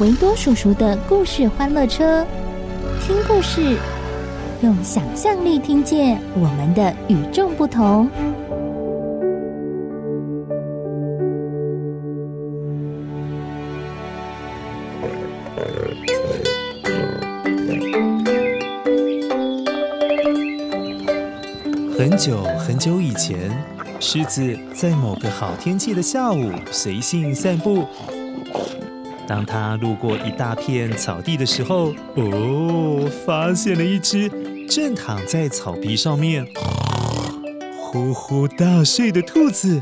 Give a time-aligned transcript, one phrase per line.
[0.00, 2.26] 维多叔叔的故事欢乐车，
[3.02, 3.76] 听故事，
[4.62, 8.08] 用想象力听见我们的与众不同。
[21.98, 23.50] 很久很久以前。
[24.02, 27.84] 狮子在某个好天气的下午随性散步。
[29.30, 34.28] 当他路过一大片草地的时候，哦，发现了一只
[34.68, 36.44] 正躺在草皮上面
[37.78, 39.80] 呼呼大睡的兔子。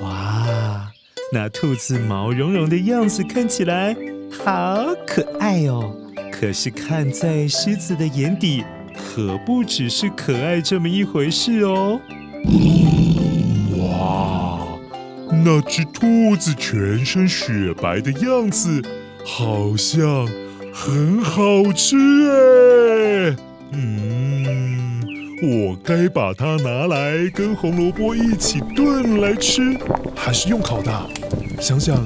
[0.00, 0.90] 哇，
[1.32, 3.96] 那兔子毛茸茸的样子看起来
[4.44, 5.94] 好可爱哦。
[6.32, 8.64] 可是看在狮子的眼底，
[8.96, 12.00] 可不只是可爱这么一回事哦。
[15.44, 18.82] 那只兔子全身雪白的样子，
[19.24, 20.26] 好像
[20.72, 21.96] 很好吃
[22.30, 23.36] 哎。
[23.72, 25.02] 嗯，
[25.42, 29.76] 我该把它拿来跟红萝卜一起炖来吃，
[30.14, 30.92] 还是用烤的？
[31.60, 31.96] 想想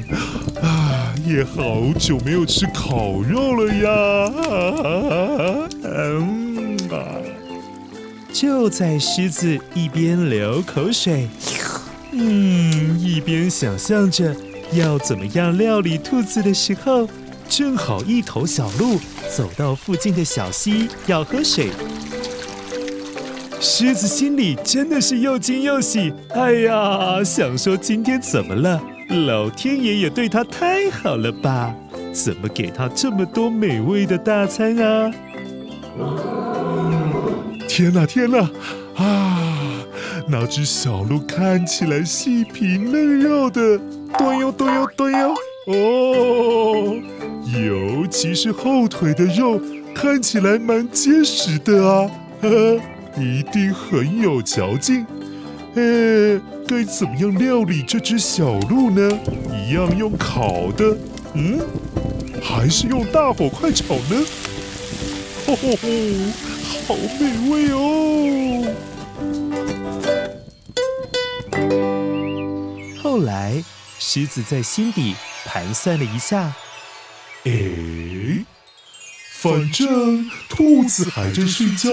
[0.63, 4.33] 啊，也好久没有吃烤肉了呀。
[5.85, 7.17] 嗯啊，
[8.33, 11.29] 就在狮子一边流口水。
[12.13, 14.37] 嗯，一边想象着
[14.73, 17.09] 要怎么样料理兔子的时候，
[17.49, 18.99] 正好一头小鹿
[19.35, 21.71] 走到附近的小溪要喝水。
[23.61, 28.83] 狮子心里真的是又惊又喜，哎呀，想说今天怎么了？
[29.27, 31.75] 老天爷也对他太好了吧？
[32.13, 35.11] 怎么给他这么多美味的大餐啊？
[37.69, 38.51] 天哪，天哪，
[38.97, 39.32] 啊！
[40.29, 43.79] 那只小鹿看起来细皮嫩肉的，
[44.17, 45.35] 端哟端哟端哟
[45.67, 46.97] 哦，
[47.47, 49.61] 尤其是后腿的肉
[49.95, 52.11] 看起来蛮结实的啊，
[52.41, 52.81] 呵呵，
[53.21, 55.05] 一定很有嚼劲。
[55.75, 59.19] 哎，该怎么样料理这只小鹿呢？
[59.53, 60.97] 一样用烤的，
[61.35, 61.61] 嗯，
[62.43, 64.25] 还是用大火快炒呢？
[65.47, 65.89] 吼吼吼，
[66.87, 68.75] 好美味哦！
[73.13, 73.63] 后来，
[73.99, 75.15] 狮子在心底
[75.45, 76.55] 盘算了一下，
[77.45, 77.53] 哎，
[79.33, 81.91] 反正兔子还在睡觉，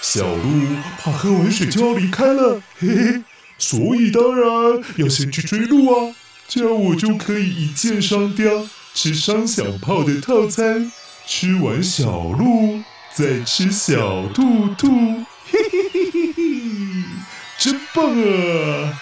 [0.00, 0.62] 小鹿
[0.98, 3.22] 怕喝完水就要离开了，嘿嘿，
[3.58, 6.14] 所以当然要先去追鹿啊，
[6.48, 10.90] 这样我就可以一箭双雕，吃双响炮的套餐，
[11.26, 12.80] 吃完小鹿
[13.14, 14.88] 再吃小兔兔，
[15.50, 17.04] 嘿嘿嘿嘿嘿，
[17.58, 19.01] 真棒啊！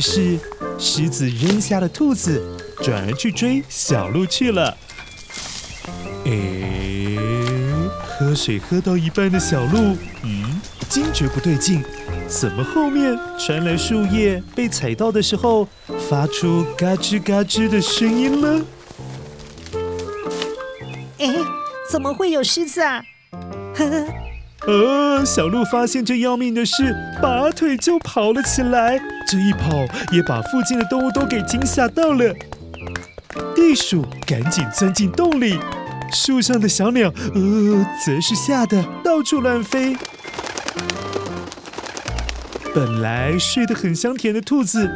[0.00, 0.38] 于是，
[0.78, 2.42] 狮子扔下了兔子，
[2.82, 4.74] 转而去追小鹿去了。
[6.24, 7.18] 哎，
[8.06, 11.84] 喝水喝到一半的小鹿，嗯，惊觉不对劲，
[12.26, 15.68] 怎么后面传来树叶被踩到的时候，
[16.08, 18.64] 发出嘎吱嘎吱的声音呢？
[21.18, 21.34] 哎，
[21.90, 23.04] 怎么会有狮子啊？
[23.76, 24.19] 呵呵。
[24.66, 29.00] 呃，小鹿发现这要命的事，拔腿就跑了起来。
[29.26, 29.70] 这一跑
[30.12, 32.34] 也把附近的动物都给惊吓到了。
[33.54, 35.58] 地鼠赶紧钻进洞里，
[36.12, 39.96] 树上的小鸟，呃，则是吓得到处乱飞。
[42.74, 44.88] 本来睡得很香甜的兔子，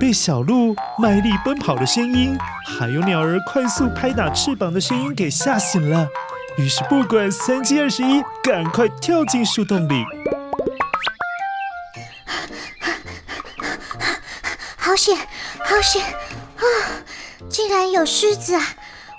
[0.00, 2.36] 被小鹿卖力奔跑的声音，
[2.66, 6.08] 还有鸟儿快速拍打翅膀的声音给吓醒了。
[6.60, 10.04] 于是不管三七二十一，赶快跳进树洞里。
[14.76, 16.64] 好险，好险啊！
[17.48, 18.62] 竟然有狮子啊！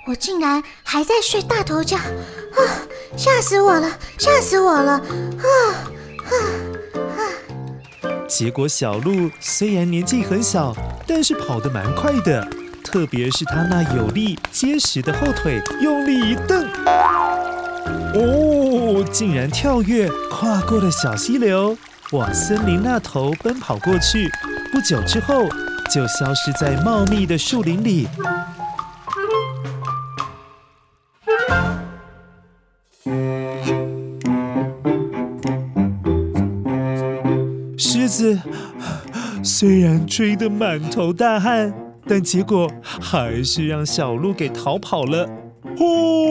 [0.06, 2.62] 我竟然还在睡大头觉啊！
[3.16, 5.02] 吓死我了，吓死我了啊
[6.30, 6.34] 啊
[7.18, 7.20] 啊！
[8.28, 10.72] 结果小鹿虽然年纪很小，
[11.08, 12.46] 但是跑得蛮快的，
[12.84, 16.70] 特别是它那有力结实的后腿，用力一蹬，
[18.14, 21.76] 哦，竟然跳跃跨过了小溪流，
[22.10, 24.30] 往森林那头奔跑过去。
[24.70, 25.44] 不久之后，
[25.90, 28.06] 就消失在茂密的树林里。
[37.78, 38.38] 狮子
[39.42, 41.72] 虽然追得满头大汗，
[42.06, 45.26] 但结果还是让小鹿给逃跑了。
[45.78, 46.21] 哦，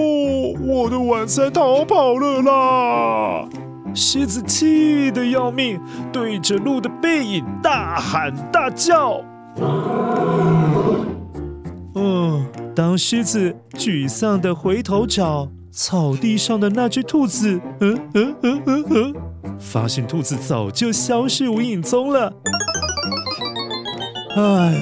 [0.60, 3.50] 我的晚餐逃跑了啦！
[3.94, 5.78] 狮子气得要命，
[6.14, 9.22] 对着鹿的背影大喊大叫。
[11.96, 19.14] 嗯，当狮子沮丧地回头找草地上的那只兔子，嗯嗯嗯嗯嗯，
[19.60, 22.32] 发现兔子早就消失无影踪了。
[24.38, 24.78] 哎呀，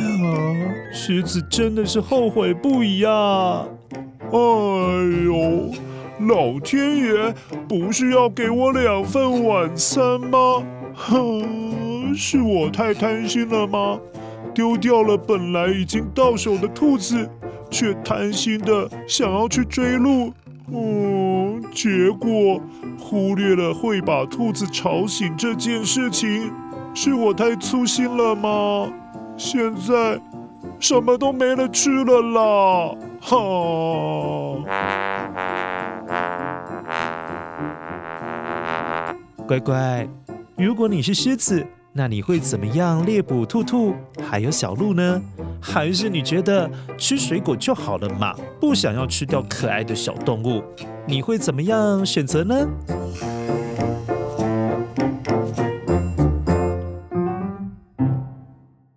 [0.93, 3.65] 狮子真的是后悔不已啊！
[4.31, 4.37] 哎
[5.25, 5.71] 呦！
[6.27, 7.33] 老天爷
[7.67, 10.63] 不是要给我两份晚餐吗？
[10.93, 13.99] 哼，是我太贪心了吗？
[14.53, 17.29] 丢掉了本来已经到手的兔子，
[17.69, 20.33] 却贪心的想要去追鹿，
[20.73, 22.61] 嗯，结果
[22.99, 26.51] 忽略了会把兔子吵醒这件事情，
[26.93, 28.91] 是我太粗心了吗？
[29.37, 30.19] 现在
[30.79, 32.95] 什么都没了吃了啦！
[33.21, 33.37] 哈。
[39.45, 40.07] 乖乖，
[40.55, 43.93] 如果你是狮子，那你会怎么样猎捕兔兔
[44.23, 45.21] 还有小鹿呢？
[45.59, 48.33] 还是你觉得吃水果就好了嘛？
[48.59, 50.63] 不想要吃掉可爱的小动物，
[51.05, 52.67] 你会怎么样选择呢？